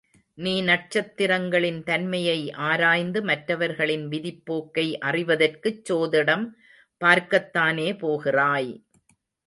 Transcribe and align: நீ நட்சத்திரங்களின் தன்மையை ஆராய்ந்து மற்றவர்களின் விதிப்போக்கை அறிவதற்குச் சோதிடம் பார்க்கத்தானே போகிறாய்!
நீ 0.37 0.61
நட்சத்திரங்களின் 0.61 1.83
தன்மையை 1.83 2.37
ஆராய்ந்து 2.61 3.21
மற்றவர்களின் 3.21 4.07
விதிப்போக்கை 4.09 4.87
அறிவதற்குச் 5.01 5.83
சோதிடம் 5.85 6.47
பார்க்கத்தானே 7.01 7.89
போகிறாய்! 7.97 8.71